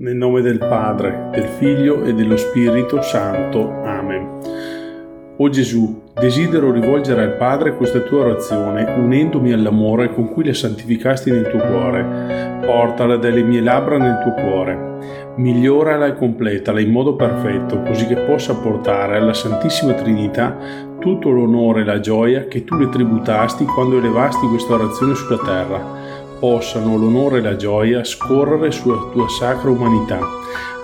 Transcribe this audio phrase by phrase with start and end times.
[0.00, 3.70] Nel nome del Padre, del Figlio e dello Spirito Santo.
[3.84, 4.38] Amen.
[5.36, 11.30] O Gesù, desidero rivolgere al Padre questa tua orazione unendomi all'amore con cui la santificasti
[11.30, 12.62] nel tuo cuore.
[12.64, 15.34] Portala dalle mie labbra nel tuo cuore.
[15.36, 20.56] Migliorala e completala in modo perfetto, così che possa portare alla Santissima Trinità
[20.98, 26.09] tutto l'onore e la gioia che tu le tributasti quando elevasti questa orazione sulla terra
[26.40, 30.18] possano l'onore e la gioia scorrere sulla tua sacra umanità,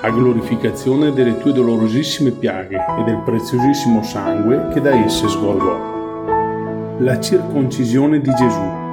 [0.02, 6.98] a glorificazione delle tue dolorosissime piaghe e del preziosissimo sangue che da esse sgorgò.
[6.98, 8.85] La circoncisione di Gesù.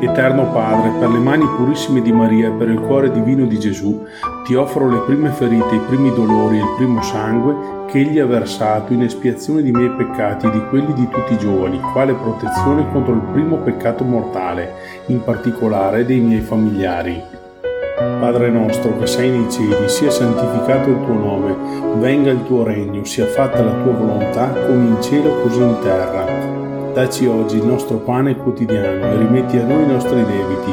[0.00, 4.04] Eterno Padre, per le mani purissime di Maria e per il cuore divino di Gesù,
[4.44, 8.26] ti offro le prime ferite, i primi dolori e il primo sangue che Egli ha
[8.26, 12.86] versato in espiazione di miei peccati e di quelli di tutti i giovani, quale protezione
[12.92, 14.72] contro il primo peccato mortale,
[15.06, 17.20] in particolare dei miei familiari.
[18.20, 21.56] Padre nostro che sei nei cieli, sia santificato il tuo nome,
[21.96, 26.37] venga il tuo regno, sia fatta la tua volontà come in cielo così in terra.
[26.98, 30.72] Dacci oggi il nostro pane quotidiano e rimetti a noi i nostri debiti,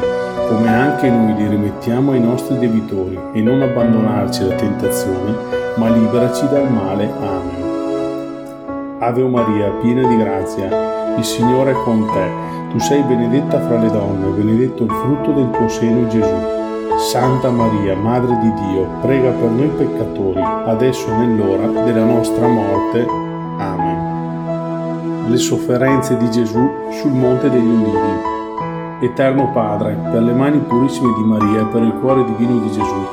[0.49, 5.35] come anche noi li rimettiamo ai nostri debitori, e non abbandonarci alla tentazione,
[5.75, 7.13] ma liberaci dal male.
[7.19, 8.97] Amen.
[8.97, 12.71] Ave Maria, piena di grazia, il Signore è con te.
[12.71, 16.35] Tu sei benedetta fra le donne, benedetto il frutto del tuo seno Gesù.
[17.11, 23.24] Santa Maria, Madre di Dio, prega per noi peccatori, adesso e nell'ora della nostra morte.
[25.27, 29.05] Le sofferenze di Gesù sul Monte degli Ulivi.
[29.05, 33.05] Eterno Padre, per le mani purissime di Maria e per il cuore divino di Gesù,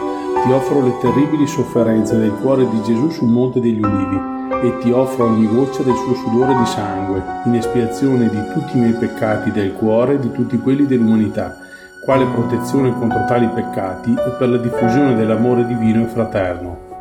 [0.44, 4.20] ti offro le terribili sofferenze del cuore di Gesù sul Monte degli Ulivi
[4.62, 8.80] e ti offro ogni goccia del suo sudore di sangue, in espiazione di tutti i
[8.80, 11.56] miei peccati del cuore e di tutti quelli dell'umanità,
[12.04, 16.91] quale protezione contro tali peccati e per la diffusione dell'amore divino e fraterno.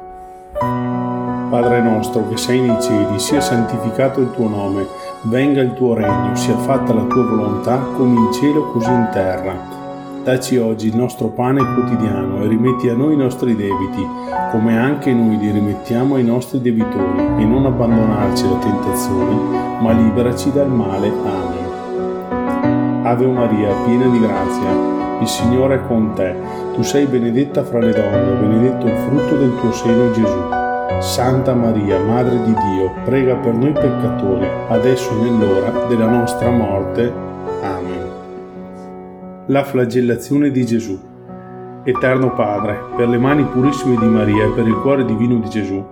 [1.51, 4.87] Padre nostro che sei nei cieli, sia santificato il tuo nome,
[5.23, 9.53] venga il tuo regno, sia fatta la tua volontà come in cielo così in terra.
[10.23, 14.07] Dacci oggi il nostro pane quotidiano e rimetti a noi i nostri debiti,
[14.51, 19.35] come anche noi li rimettiamo ai nostri debitori, e non abbandonarci alla tentazione,
[19.81, 21.09] ma liberaci dal male.
[21.09, 23.05] Amen.
[23.05, 24.69] Ave Maria, piena di grazia,
[25.19, 26.33] il Signore è con te.
[26.75, 30.60] Tu sei benedetta fra le donne, benedetto il frutto del tuo seno Gesù.
[31.01, 37.11] Santa Maria, Madre di Dio, prega per noi peccatori, adesso e nell'ora della nostra morte.
[39.47, 40.99] La flagellazione di Gesù.
[41.83, 45.83] Eterno Padre, per le mani purissime di Maria e per il cuore divino di Gesù,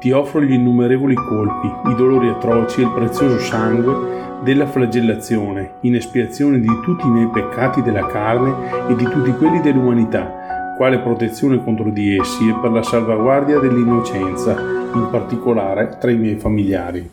[0.00, 5.94] ti offro gli innumerevoli colpi, i dolori atroci e il prezioso sangue della flagellazione, in
[5.94, 8.54] espiazione di tutti i miei peccati della carne
[8.88, 10.37] e di tutti quelli dell'umanità,
[10.78, 14.52] quale protezione contro di essi e per la salvaguardia dell'innocenza,
[14.94, 17.10] in particolare tra i miei familiari.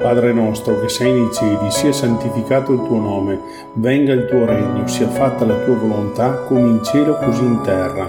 [0.00, 3.40] Padre nostro che sei nei cieli, sia santificato il tuo nome,
[3.76, 8.06] venga il tuo regno, sia fatta la tua volontà come in cielo così in terra.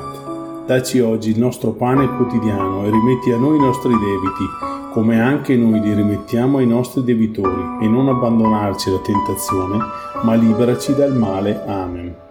[0.66, 5.56] Dacci oggi il nostro pane quotidiano e rimetti a noi i nostri debiti, come anche
[5.56, 9.77] noi li rimettiamo ai nostri debitori, e non abbandonarci alla tentazione,
[10.23, 11.63] ma liberaci dal male.
[11.66, 12.25] Amen.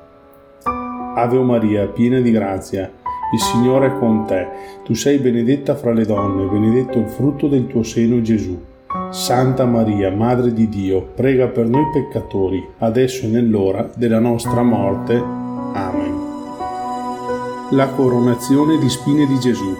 [1.16, 2.91] Ave Maria, piena di grazia,
[3.32, 4.48] il Signore è con te.
[4.82, 8.60] Tu sei benedetta fra le donne, benedetto il frutto del tuo seno Gesù.
[9.10, 15.14] Santa Maria, Madre di Dio, prega per noi peccatori, adesso e nell'ora della nostra morte.
[15.14, 16.22] Amen.
[17.70, 19.72] La coronazione di spine di Gesù.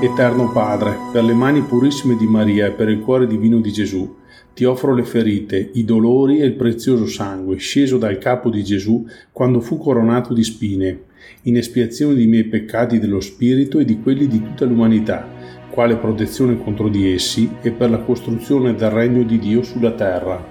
[0.00, 4.12] Eterno Padre, per le mani purissime di Maria e per il cuore divino di Gesù,
[4.58, 9.06] ti offro le ferite, i dolori e il prezioso sangue sceso dal capo di Gesù
[9.30, 11.02] quando fu coronato di spine,
[11.42, 15.28] in espiazione dei miei peccati dello spirito e di quelli di tutta l'umanità
[15.70, 20.44] quale protezione contro di essi e per la costruzione del regno di Dio sulla terra.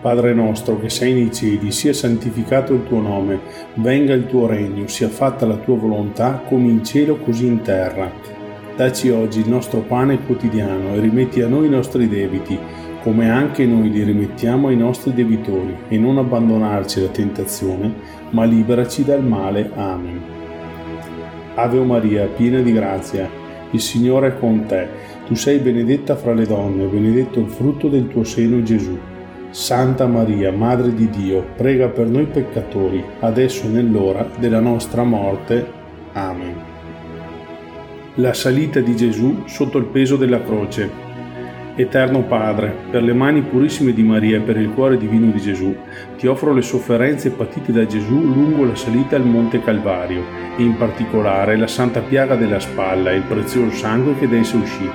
[0.00, 3.40] Padre nostro che sei nei cieli, sia santificato il tuo nome,
[3.78, 8.33] venga il tuo regno, sia fatta la tua volontà come in cielo così in terra.
[8.76, 12.58] Dacci oggi il nostro pane quotidiano e rimetti a noi i nostri debiti,
[13.02, 17.94] come anche noi li rimettiamo ai nostri debitori, e non abbandonarci alla tentazione,
[18.30, 19.70] ma liberaci dal male.
[19.76, 20.20] Amen.
[21.54, 23.30] Ave Maria, piena di grazia,
[23.70, 24.88] il Signore è con te.
[25.26, 28.98] Tu sei benedetta fra le donne, benedetto il frutto del tuo seno Gesù.
[29.50, 35.64] Santa Maria, Madre di Dio, prega per noi peccatori, adesso e nell'ora della nostra morte.
[36.14, 36.73] Amen.
[38.18, 40.88] La salita di Gesù sotto il peso della croce.
[41.74, 45.74] Eterno Padre, per le mani purissime di Maria e per il cuore divino di Gesù,
[46.16, 50.22] ti offro le sofferenze patite da Gesù lungo la salita al Monte Calvario
[50.56, 54.58] e in particolare la santa piaga della spalla e il prezioso sangue che da essa
[54.58, 54.88] uscì,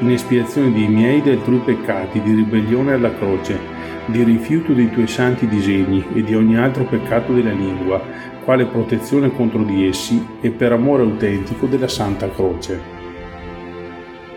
[0.00, 3.58] in espiazione dei miei e dei tuoi peccati di ribellione alla croce,
[4.06, 8.00] di rifiuto dei tuoi santi disegni e di ogni altro peccato della lingua,
[8.44, 12.94] quale protezione contro di essi e per amore autentico della Santa Croce.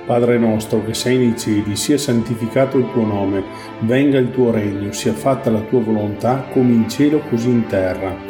[0.06, 3.44] Padre nostro che sei nei cieli, sia santificato il tuo nome,
[3.81, 8.29] venga il tuo regno, sia fatta la tua volontà come in cielo così in terra.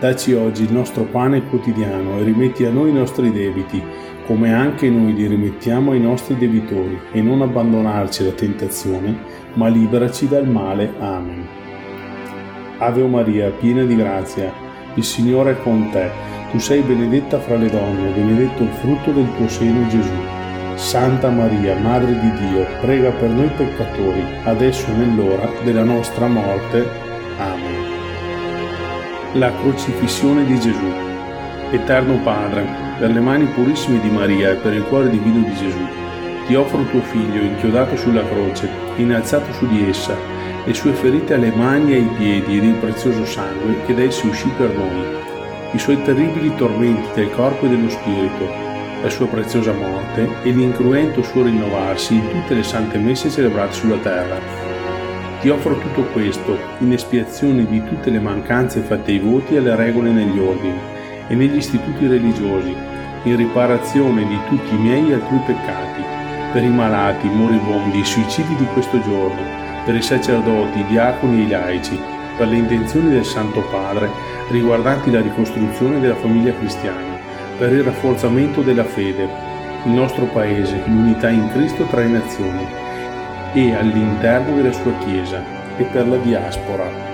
[0.00, 3.82] Dacci oggi il nostro pane quotidiano e rimetti a noi i nostri debiti,
[4.26, 9.16] come anche noi li rimettiamo ai nostri debitori, e non abbandonarci alla tentazione,
[9.54, 10.92] ma liberaci dal male.
[11.00, 11.46] Amen.
[12.78, 14.52] Ave Maria, piena di grazia,
[14.94, 16.08] il Signore è con te.
[16.52, 20.14] Tu sei benedetta fra le donne, benedetto il frutto del tuo seno Gesù.
[20.76, 26.86] Santa Maria, Madre di Dio, prega per noi peccatori, adesso e nell'ora della nostra morte.
[27.38, 27.77] Amen.
[29.34, 30.90] La crocifissione di Gesù.
[31.70, 32.64] Eterno Padre,
[32.98, 35.86] per le mani purissime di Maria e per il cuore divino di Gesù,
[36.46, 40.16] ti offro tuo figlio inchiodato sulla croce, innalzato su di essa,
[40.64, 44.26] le sue ferite alle mani e ai piedi ed il prezioso sangue che da essi
[44.26, 45.04] uscì per noi,
[45.72, 48.50] i suoi terribili tormenti del corpo e dello spirito,
[49.02, 53.98] la sua preziosa morte e l'incruento suo rinnovarsi in tutte le sante messe celebrate sulla
[53.98, 54.67] terra.
[55.40, 59.76] Ti offro tutto questo in espiazione di tutte le mancanze fatte ai voti e alle
[59.76, 60.80] regole negli ordini
[61.28, 62.74] e negli istituti religiosi,
[63.22, 66.02] in riparazione di tutti i miei e altrui peccati,
[66.52, 69.40] per i malati, i moribondi, i suicidi di questo giorno,
[69.84, 72.00] per i sacerdoti, i diaconi e i laici,
[72.36, 74.10] per le intenzioni del Santo Padre
[74.50, 77.16] riguardanti la ricostruzione della famiglia cristiana
[77.58, 79.28] per il rafforzamento della fede,
[79.84, 82.86] il nostro Paese, l'unità in Cristo tra le nazioni
[83.52, 85.42] e all'interno della sua Chiesa
[85.76, 87.08] e per la diaspora.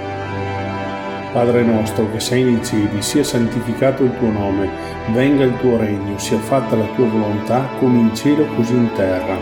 [1.32, 4.70] Padre nostro che sei nei cieli, sia santificato il tuo nome,
[5.08, 9.36] venga il tuo regno, sia fatta la tua volontà come in cielo così in terra.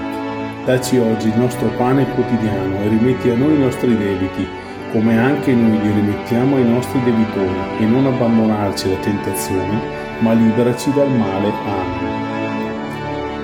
[0.64, 4.48] Dacci oggi il nostro pane quotidiano e rimetti a noi i nostri debiti,
[4.92, 9.80] come anche noi li rimettiamo ai nostri debitori, e non abbandonarci alla tentazione,
[10.20, 11.52] ma liberaci dal male.
[11.66, 12.11] Amen.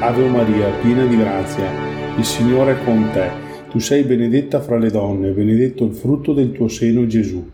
[0.00, 1.68] Ave Maria, piena di grazia,
[2.16, 3.30] il Signore è con te.
[3.68, 7.44] Tu sei benedetta fra le donne, benedetto il frutto del tuo seno Gesù.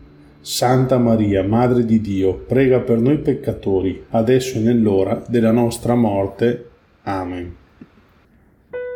[0.41, 6.69] Santa Maria, Madre di Dio, prega per noi peccatori, adesso e nell'ora della nostra morte.
[7.01, 7.55] Amen.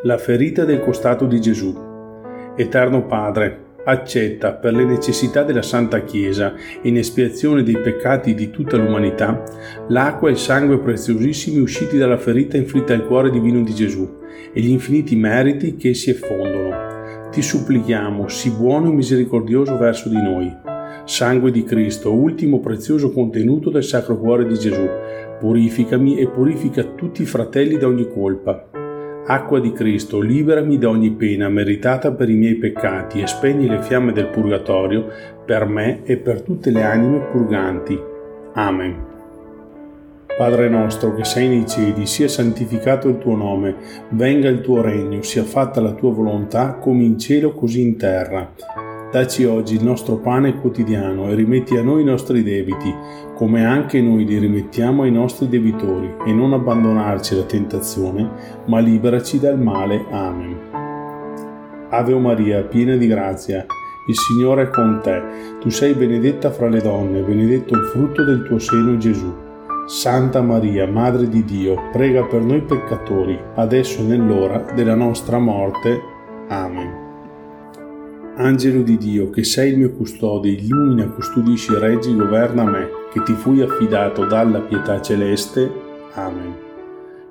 [0.04, 1.76] La ferita del costato di Gesù.
[2.56, 6.54] Eterno Padre, accetta per le necessità della Santa Chiesa
[6.84, 9.44] in espiazione dei peccati di tutta l'umanità
[9.90, 14.18] l'acqua e il sangue preziosissimi usciti dalla ferita inflitta al cuore divino di Gesù
[14.54, 17.30] e gli infiniti meriti che si effondono.
[17.32, 20.52] Ti supplichiamo, sii buono e misericordioso verso di noi.
[21.06, 24.88] Sangue di Cristo, ultimo prezioso contenuto del Sacro Cuore di Gesù,
[25.40, 28.70] purificami e purifica tutti i fratelli da ogni colpa
[29.26, 33.82] Acqua di Cristo, liberami da ogni pena meritata per i miei peccati e spegni le
[33.82, 35.08] fiamme del purgatorio
[35.46, 38.00] per me e per tutte le anime purganti.
[38.54, 39.06] Amen.
[40.38, 43.76] Padre nostro che sei nei cieli, sia santificato il tuo nome,
[44.10, 48.89] venga il tuo regno, sia fatta la tua volontà come in cielo così in terra.
[49.12, 52.94] Dacci oggi il nostro pane quotidiano e rimetti a noi i nostri debiti,
[53.34, 58.30] come anche noi li rimettiamo ai nostri debitori, e non abbandonarci alla tentazione,
[58.66, 60.06] ma liberaci dal male.
[60.12, 60.58] Amen.
[61.90, 63.66] Ave Maria, piena di grazia,
[64.08, 65.22] il Signore è con te.
[65.60, 69.34] Tu sei benedetta fra le donne, benedetto il frutto del tuo seno Gesù.
[69.88, 76.00] Santa Maria, Madre di Dio, prega per noi peccatori, adesso e nell'ora della nostra morte.
[76.50, 77.09] Amen.
[78.42, 83.34] Angelo di Dio, che sei il mio custode, illumina, custodisci, reggi, governa me, che ti
[83.34, 85.70] fui affidato dalla pietà celeste.
[86.14, 86.56] Amen.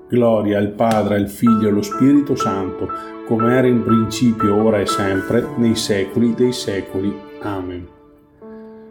[0.07, 2.91] Gloria al Padre, al Figlio e allo Spirito Santo,
[3.27, 7.17] come era in principio, ora e sempre, nei secoli dei secoli.
[7.41, 7.89] Amen.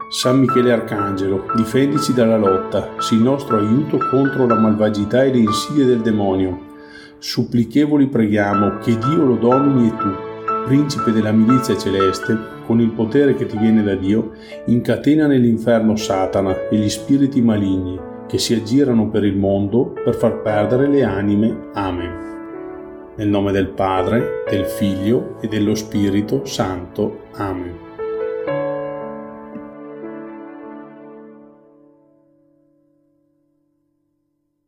[0.09, 5.85] San Michele Arcangelo, difendici dalla lotta, sii nostro aiuto contro la malvagità e le insidie
[5.85, 6.61] del demonio.
[7.19, 10.26] Supplichevoli preghiamo che Dio lo domini e tu
[10.67, 14.33] principe della milizia celeste, con il potere che ti viene da Dio,
[14.65, 17.97] incatena nell'inferno Satana e gli spiriti maligni
[18.27, 21.69] che si aggirano per il mondo per far perdere le anime.
[21.73, 22.25] Amen.
[23.15, 27.21] Nel nome del Padre, del Figlio e dello Spirito Santo.
[27.35, 27.86] Amen.